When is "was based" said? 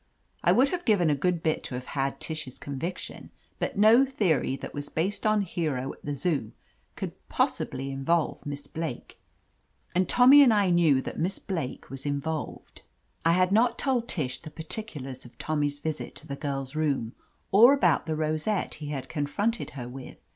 4.73-5.27